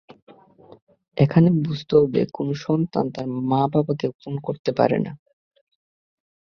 এখানে 1.17 1.49
বুঝতে 1.63 1.93
হবে, 1.95 2.21
কোনো 2.33 2.53
সন্তান 2.65 3.05
তার 3.11 3.27
মা-বাবাকে 3.49 4.07
খুন 4.19 4.33
করতে 4.41 4.71
পারে 4.71 4.97
না। 4.99 5.11